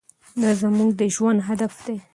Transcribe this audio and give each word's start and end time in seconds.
دا 0.41 0.51
زموږ 0.61 0.89
د 0.99 1.01
ژوند 1.15 1.39
هدف 1.49 1.73
دی. 1.85 1.97